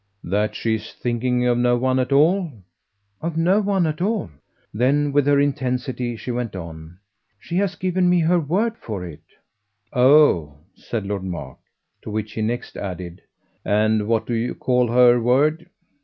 [0.23, 2.51] "That she's thinking of no one at all?"
[3.21, 4.31] "Of no one at all."
[4.73, 6.97] Then, with her intensity, she went on.
[7.39, 9.21] "She has given me her word for it."
[9.93, 11.59] "Oh!" said Lord Mark.
[12.01, 13.21] To which he next added:
[13.63, 15.69] "And what do you call her word?"